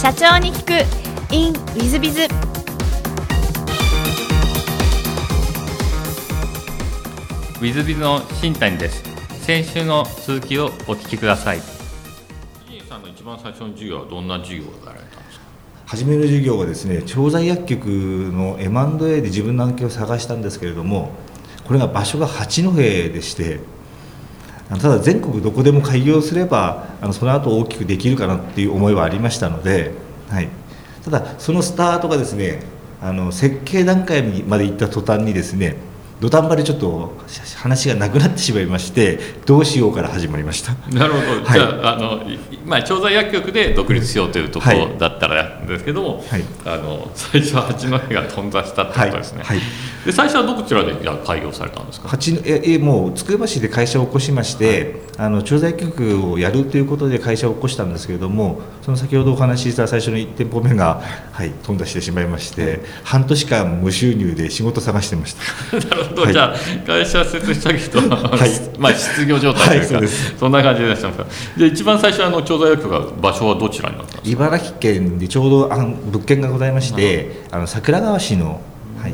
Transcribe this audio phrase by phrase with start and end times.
[0.00, 1.34] 社長に聞く。
[1.34, 9.02] In ウィズビズウィズビズの新谷です。
[9.42, 11.60] 先週の続きをお聞きください。
[12.70, 15.44] 新さんの一番最初の授業はどんな授業をやられたんですか？
[15.86, 21.10] 初めの授業はですね調剤薬局の M&A で自分の案件を探したんですけれども
[21.66, 23.58] これが場所が八戸でして
[24.68, 29.92] ただ全国どこでも開業すればあのその後大きくできるかなっていう思いはありましたので、
[30.28, 30.48] はい、
[31.04, 32.60] ただそのスタートがですね
[33.00, 35.76] あの設計段階まで行った途端にですね
[36.20, 37.12] 土壇場でちょっと
[37.56, 40.72] 話がなくなってしまいましてどうしようから始まりました。
[40.90, 42.20] なるほど、はい、じゃああの、
[42.64, 49.60] まあ、調剤薬局で独立しようというところだったらですけども、はい、あの最初は八戸が頓挫したってことですね、はい、
[50.04, 52.08] で最初はどちらで開業されたんですか？
[52.08, 61.00] 八えもうつくば市で会社を起こしまして、あの調剤薬局をやるということで会社を起こしたんですけれどもその先ほどお話しした最初の1店舗目が、
[61.32, 65.76] はい、頓挫してしまいまして、半年間無収入で仕事探してました。
[65.78, 66.56] なるほど、はい、じゃあ
[66.86, 71.58] 会社設立したけど、はい、まあ失業状態というか、はい、そんな感じでしゃいます。
[71.58, 78.60] で一番最初あの調剤薬局が場所はどちらになった茨城県でちょうどあの物件がございまして、あの桜川市の、
[79.00, 79.12] はい、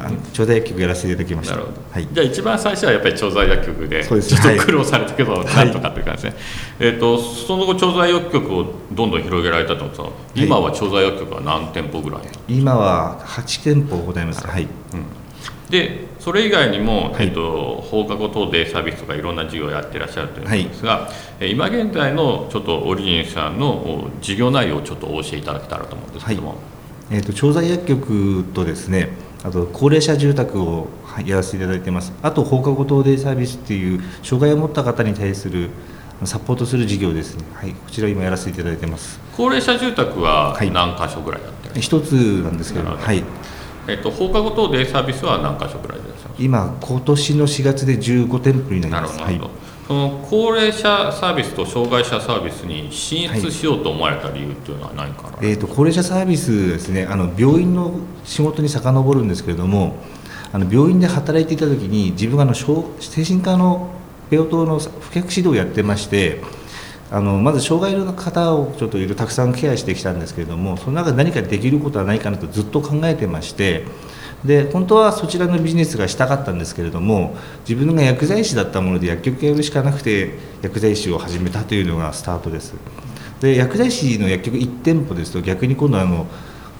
[0.00, 1.56] あの調剤薬局やらせていただきました。
[1.56, 1.62] は
[1.98, 4.20] い、じゃあ一番最初はやっぱり調剤薬局でちょっ
[4.56, 6.40] と苦労されたけど、なんとかという感じですね、
[6.78, 12.22] えーと、その後調剤薬局をどんどん広げられたと思うんですが今は調剤薬局は何店舗ぐらい？
[12.48, 14.46] 今は8店舗ございます。
[14.46, 14.70] はい、うん。
[15.68, 26.58] でそれ以外にも、はい、えっと、放課後等デイサービスとかいろんな事業をやってらっしゃるというんですが、はい、今現在のちょっとオリジンさんの事業内容をちょっとお教えいただけたらと思うんですけども、はい、
[27.12, 29.08] えーと、調剤薬局とですね
[29.42, 30.88] あと高齢者住宅を
[31.24, 32.12] やらせていただいてます。
[32.22, 35.70] あと放課後等デイサービスっていう障害を持った方に対する
[36.24, 39.18] サポートする事業ですね、はい、こちら今やらせていただいてます。
[39.34, 42.90] 高齢者住宅は何箇所ぐらいやってるんですか、一つなんですけど。
[42.90, 43.24] はい
[43.90, 49.18] えっと、放課後等デイサービスは何箇所ぐらいで今今年の4月で15店舗になります。
[49.18, 49.54] なるほど、はい、
[49.86, 59.96] その高齢者サービスと障害者サービスに進出しようと思われた理由っていうのは何かな、はい、えーと、高齢者サービスですねあの病院の仕事に遡るんですけれども
[60.52, 63.90] あの病院で働いていた時に自分があの精神科の
[64.30, 66.42] 病棟の不客指導をやってまして
[67.12, 73.84] あのまず障害の方をちょっといろいろたくさんケアしてきたんですけれどもその中で何かできることはないかなとずっと考えてまして
[74.44, 77.36] で本当はそちらのビジネスがしたかったんですけれども
[77.68, 82.74] 自分が薬剤師だったもので薬局やるしかなくて薬剤師を始めたというのがスタートです。
[83.40, 86.26] で薬剤師の薬局1店舗ですと逆に今度あの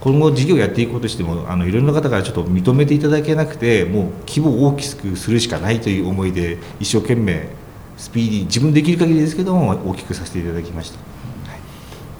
[0.00, 7.48] 今後事業やっていこうとしてもあのいろんな方からちょっと認めていただけなくてもう規模を大きくするしかないという思いで一生懸命
[8.00, 11.56] スピーディー自分できる限りですけども大きくさせていただきました、は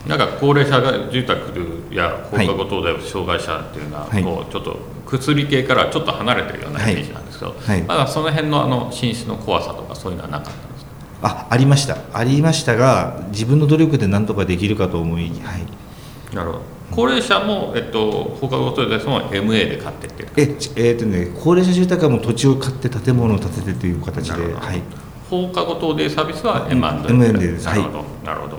[0.06, 4.76] い、なんか高齢者住宅や放課後等で障害者っていうのは、はい、こうちょっと
[5.06, 10.90] 薬系からちょっと離れてるようなイメージなんですけど、はい、まだその辺のあの寝室の怖さとかそういうのはなかったんですか？
[11.22, 11.96] あありました。
[12.12, 16.62] ありましたが自分の努力で何とかできるかと思い、はい、なるほど。
[16.90, 20.42] 高齢者も、えっと、放課後等でその MA で買ってってえ
[20.76, 24.82] えー、っとね高齢者住宅はもう土地を買って建物を建ててという形ではい
[25.30, 27.64] 放課後等デイサービスは M&A です。
[27.66, 28.58] なるほど、なるほど。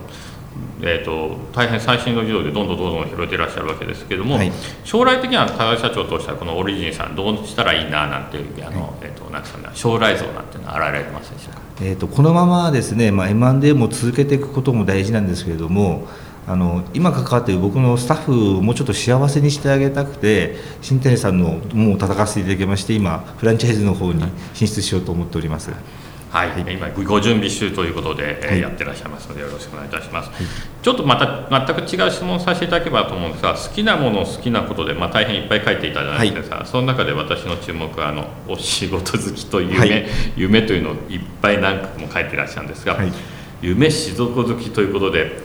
[0.83, 4.51] えーと、大変最新の事業でどんどんどんどん広げていらっしゃるわけですけれども、はい、
[4.83, 16.07] 将来的には高橋社長としてはこのオリジンさんどうしたらいいななんていうあの、はい、えーと、なんですかね、将来像なんていうのは現れてますでしょうか、えーと、このままですね、まあ、M&A も続けていくことも大事なんですけれども
[16.47, 25.69] あの今関わっている僕のスタッフをもうちょっと幸せにしてあげたくて新谷さんのもう戦わせていただきまして今フランチャイズの方に進出しようと思っております。
[25.69, 25.79] はい、
[26.31, 30.40] はい、今ご準備中ということで、はい、やってらっしゃいますのでよろしくお願いいたします、はい、
[30.81, 42.98] ちょっとまた全く違う質問させていただければと思うんですが好きなもの好きなことで、まあ、大変いっぱい書いていただいてさ、その中で私の注目はあの お仕事好きと夢、夢というのをいっぱい何個も書いていらっしゃるんですが、
[43.62, 45.44] 夢しどこ好きということで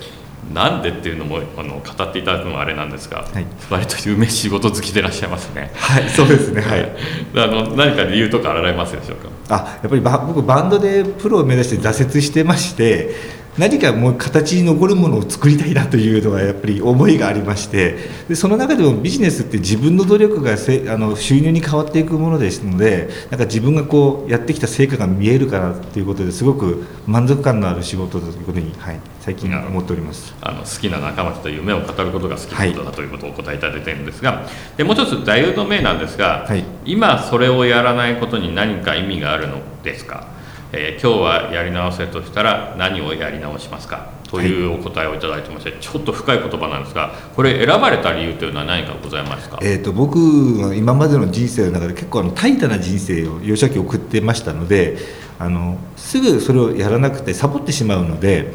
[0.52, 5.72] なんでっていうのもあの語っていただくのはあれなんですが、はい、割と夢仕事好きでいらっしゃいますね。
[5.74, 6.62] はい、そうですね。
[6.62, 6.92] はい。
[7.34, 9.28] あの何か理由とかあられますでしょうか？
[9.48, 13.14] あ、やっぱり僕バンドでプロを目指して挫折してまして、
[13.58, 17.96] 何かもう形に残るものを作りたいなというのがやっぱり思いがありまして
[18.28, 30.34] でその中でもビジネスって自分の努力がせあの収入に変わっていくものですのでなんか自分がこうやってきた成果が見えるかなということですごく満足感のある仕事ということに、はい、最近思っております。
[30.42, 40.35] あの好きな仲間と夢を語ることが好きなことだということをお答えいただいているんですが、はい、でもう一つ座右の銘なんですが、はい、今それをやらないことに何か意味があるのですか？
[40.72, 44.10] えー、今日はやり直せとしたら何をやり直しますか？
[44.28, 50.18] というお答えをいただいてまして、はい、ちょっと深い言葉なんですがこれ選ばれた理由というのは何かございますか、えーと、僕
[50.60, 54.98] は今までの人生の中で結構あの怠惰な人生を幼少期送ってましたので
[55.38, 58.52] あのすぐそれをやらなくてサボってしまうので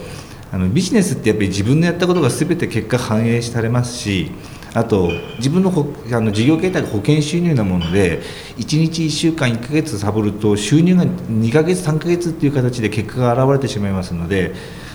[0.51, 4.31] あのビジネスってやっぱり自分のやったことが全て結果反映されますし
[4.73, 8.21] あと自分のほあの事業形態が保険収入なもので
[8.57, 14.53] 1日1週間1ヶ月サボると収入が2ヶ月3ヶ月っていう形で結果が現れてしまいますので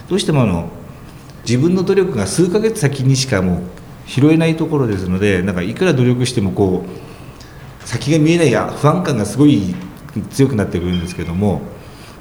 [0.09, 0.71] どうしてもあの
[1.43, 3.63] 自分の努力が数ヶ月先にしかもう
[4.07, 9.75] 拾えないところですのでなんかいくら努力してもこう先が見えないや不安感がすごい
[10.31, 11.61] 強くなってくるんですけども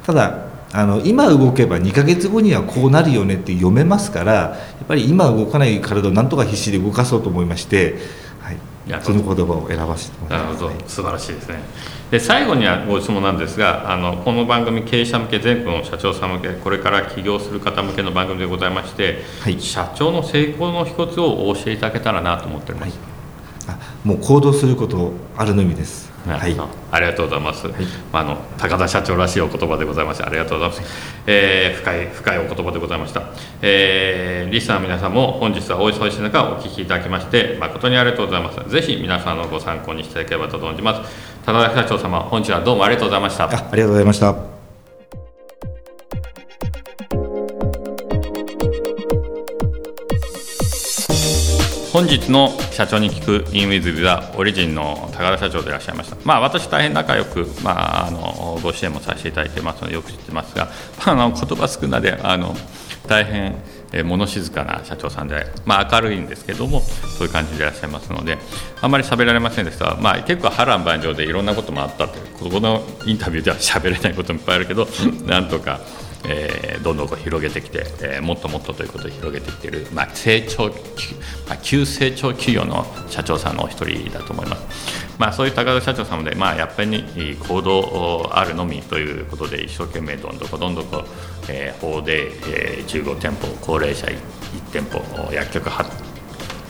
[0.04, 7.96] ただあの今動けば2ヶ月後にはこうなるよねって読めますからやっぱり今動かない体をなんとか必死で動かそうと思いまして、
[8.40, 8.58] はい、
[9.02, 10.62] その言葉を選ばせてもらいます。
[10.62, 11.60] なるほど、素晴らしいですね。
[12.10, 22.98] で最後にはご質問なんですがあのこの番組経営者向け全国の社長さん向けこれから起業する方向けの番組でございまして、はい、社長の成功の秘訣をお教えいただけたらなと思っております、
[23.66, 26.56] はい、あもう行動することあるのみですはい、
[26.90, 27.76] ありがとうございます、はい、
[28.12, 33.22] あの高田社長らしいお言葉でございましてありがとうございます、えー、深い深いお言葉でございました、
[33.62, 38.70] えー、リスナーの皆さんも本日はお忙しい中お聞きいただきまして誠にありがとうございます。
[38.70, 41.36] ぜひ皆さんのご参考にしていただければと存じます。
[41.44, 43.44] 高田社長様本日はどうもありがとうございました。
[43.44, 44.55] あありがとうございました
[51.96, 56.16] 本日の社長に聞く in with the オリジンの高田社長でいらっしゃいました。
[56.26, 60.66] まあ、私大変仲良く、まあ、あのご支援もさせていただいてますのでよく知ってますが、
[60.98, 62.54] まあ、あの言葉少なであの
[63.08, 63.56] 大変
[63.94, 68.36] え物静かな社長さんで、まあ、明るいんですけどもそういう感じでいらっしゃいますので
[68.82, 74.86] あんまり喋られませんでしたが、まあ、結構波乱万丈でいろんなこともあったというこのインタビューでは喋れないこともいっぱいあるけど
[75.24, 75.80] なんとか。
[76.28, 80.72] えー、どんどんこう広げてきて、えー、もっともっとということで広げてきている、まあ、成長、ま
[81.50, 85.06] あ、急成長企業の社長さんのお一人だと思います。
[85.18, 87.04] まあ、そういう高田社長様で、まあ、やっぱり
[87.48, 91.04] 行動あるのみということで一生懸命どんどんどんどんこ、
[91.48, 94.18] えー、法で、えー、15店舗高齢者1
[94.72, 95.86] 店舗薬局8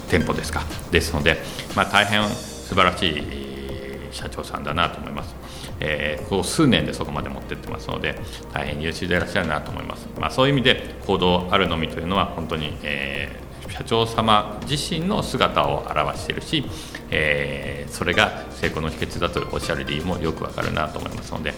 [0.08, 0.62] 店舗ですか
[0.92, 1.38] ですので、
[1.74, 5.34] まあ、大変素晴らしい社長さんだなと思います。
[5.80, 8.18] えー、こう数年でそこまで持ってってますので
[8.52, 16.64] 大変優秀でいらっしゃるなと思います、まあ、そういう意味で行動あるのみというのは本当に、えー、社長様自身の姿を表しているし、
[17.10, 21.54] えー、それが成功の秘訣だとおっしゃる理由もよくわかるなと思いますので、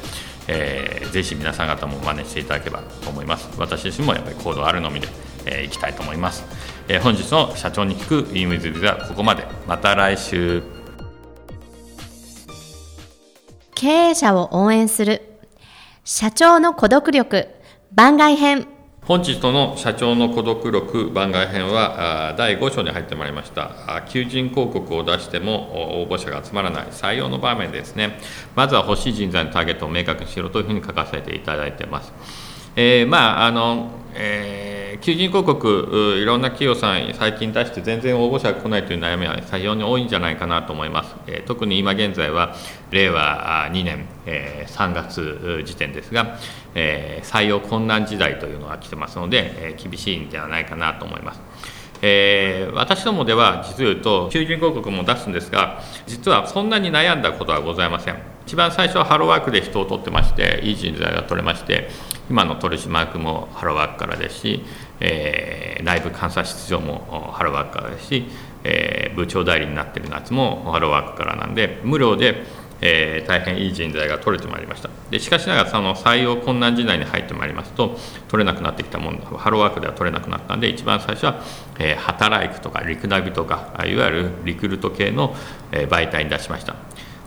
[0.49, 3.49] えー、ぜひ皆さん方も真似していただければと思います。
[3.59, 5.09] 私自身もやっぱり行動あるのみで、
[5.47, 6.45] えー、いきたいと思います、
[6.89, 9.47] えー、本日の社長に聞く e ムズはここまで。
[9.67, 10.78] また来週。
[13.81, 15.23] 経営者を応援する。
[16.03, 17.47] 社長の孤独力。
[17.93, 18.67] 番外編。
[19.03, 21.13] 本日の社長の孤独力。
[21.13, 24.03] 番外編は第5章に入ってまいりました。
[24.09, 26.87] 求人広告を出しても応募者が集まらない。
[26.87, 28.19] 採用の場面ですね。
[28.57, 32.13] まずは欲しい人材のターゲットを明確にしろというふうに書かせていただいてます、
[32.75, 42.55] えー、まああの、えー求人広告いろんな企業さん最近出して全然応募者が来ないという悩みは非常に多いんじゃないかなと思います、え特に今現在は
[42.91, 46.39] 令和2年、え3月時点ですが、
[46.75, 51.41] え採用困難時代というのが来てますので、え厳しいんではないかなと思います。
[52.03, 58.17] えー、私どもでは実を言うと求人広告も出すんですが実はそんなに悩んだことはございません。
[58.47, 61.91] 一番最初はハローワークで人を取ってましていい人材が取れまして
[62.31, 64.65] 今の取締役もハローワークからですし、
[65.01, 68.25] えー、内部監査室長もハローワークからですし、
[68.65, 72.43] えー、部長代理になっている夏もハローワークからなんで無料で、
[72.81, 74.91] えー、大変いい人材が取れてまいりました。
[75.11, 77.97] でしかしながらその採用困難時代に入ってまいりますと
[78.29, 81.43] 取れなくなってきたものハローワークでは取れなくなったんで一番最初は、
[81.79, 85.35] えー、働くとかリクナビとかいわゆるリクルート系の、
[85.73, 86.77] え、媒体に出しました。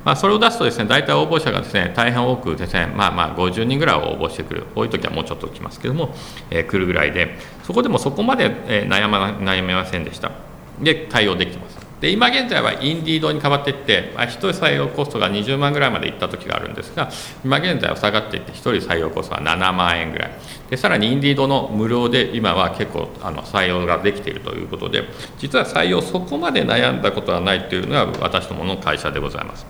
[0.03, 4.65] まあ、それを出すとですね大体応募者がですね大変多くですねまあまあ50人ぐらい応募してくる。
[4.75, 6.15] 多い時はもうちょっと来ますけども、
[6.49, 10.31] えー、来るぐらいでそこでもそこまで、えー、悩ま悩めませんでした。
[10.79, 11.90] で対応できてます。
[12.01, 17.11] で今現在はインディードに変わっていって、まあ、1人採用コストが20万ぐらいまでいった時があるんですが
[17.45, 20.31] 今現在は下がっていって1人採用コストは7万円ぐらい
[20.71, 25.03] でさらにインディードの無料で今は結構あの採用ができているということで
[25.37, 29.67] 実は採用そこまで悩んだことはないというのが私どもの会社でございます。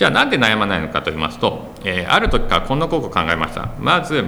[0.00, 3.68] じゃあなんで悩まないのかと言いますと、えー、ある時からこんなことを考えました。
[3.78, 4.24] まず、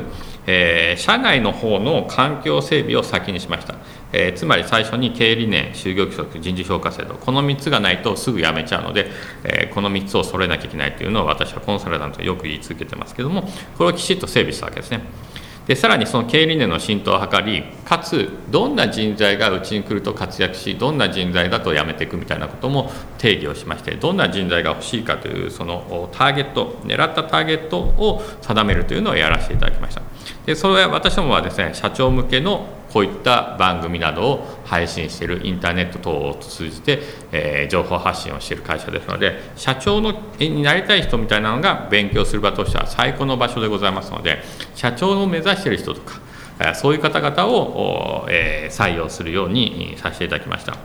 [0.47, 3.77] えー、社内の方の環境整備を先にしました、
[4.13, 9.11] えー、つまり最初に経営理念就業規則人事評価制度この3つがないとすぐ辞めちゃうので、
[9.45, 13.45] え、この3つを揃えなきゃいけないというのを私はコンサルタントよく言い続けてますけども
[13.79, 15.01] これをきちっと整備したわけですね。
[15.73, 30.03] でさらにその経営理念の浸透を図りかつどんな人材がうちに来ると活躍しどんな人材だと辞めていくみたいなことも定義をしましてどんな人材が欲しいかというそのターゲット狙ったターゲットを定めるというのをやらせていただきました。
[30.45, 37.01] でそれは私どもはですね社長向けのこういった番組などを配信しているインターネット等を通じて、
[37.33, 44.43] えー、情報発信をしている会社ですので社長のになりたい人みたいなのが勉強する場としては最高の場所でございますので
[44.75, 46.21] 社長を目指している人とか
[46.75, 50.77] そういう方々を、えー、採用するようにさせていただきました。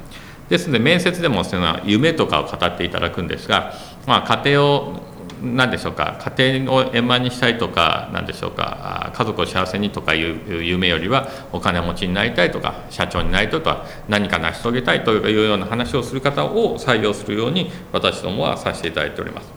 [0.49, 3.73] ですので面接でもその夢とかを語っていただくんですが、
[4.05, 5.01] まあ、家庭を
[5.41, 6.17] 何でしょうか？
[6.37, 9.11] 家庭を円満にしたいとかなんでしょうか？
[9.15, 19.51] 家族を幸せにとかいう夢よりはお金持ちになりたいとか社長になりたいとか何か成し遂げたいというような話をする方を採用するように私どもはさせていただいております。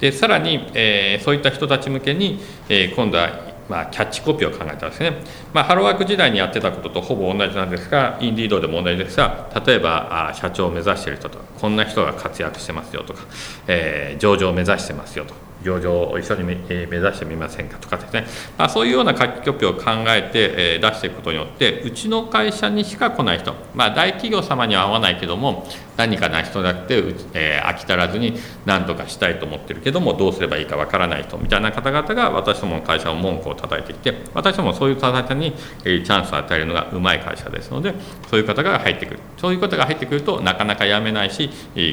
[0.00, 5.16] でさらに、えー、そういった人たち向けに、えー、今度はまあ、キャッチコピーを考えたんですね、
[5.54, 13.22] まあ、ハローワーク時代にやってたこととほぼ同じなんですがインディードでも同じですが例えばあ社長を目指している人とかこんな人が活躍してますよとか、
[13.68, 18.26] えー、上場を目指してますよと上場を一緒に目指してみませんかとかですね、
[18.58, 25.66] まあ、そういうような書きコピーを考えてえ出していくことによってうちの会社にしか来ない人、まあ、大企業様には合わないけども
[25.96, 35.54] 何か成し遂げて、えー、飽き足らずに何とかしたいと思ってるけどもどうすればいいかわからない人みたいな方々が私どもの会社の文句を叩いてきて私どもそういう方々に
[35.84, 37.94] えチャンスを与えるのがうまい会社ですので
[38.30, 39.20] そういう方が入ってくる。
[39.36, 41.50] そういう方が入ってくるとなかなか辞めないし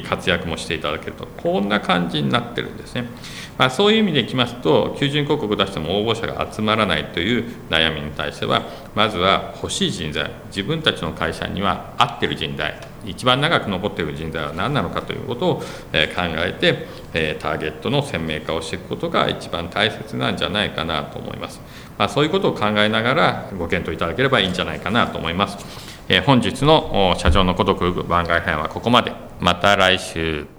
[0.08, 1.28] 活躍もしていただけると。
[1.42, 3.06] こんな感じになってるんですね。
[3.60, 8.64] まあ、そういう意味でいきますと求人広告を出しても応募者が集まらないという悩みに対しては
[8.96, 21.60] まずは欲しい人材自分たちの会社には合ってる人材一番長く残っている人材は何なのかということを考えてターゲットの鮮明化をしていくことが一番大切なんじゃないかなと思います、
[21.98, 25.90] まあ、そういうことを考えながらご検討いただければいいんじゃないかなと思います。
[26.26, 29.14] 本日の社長の孤独番外編はここまで。
[29.40, 30.59] また来週。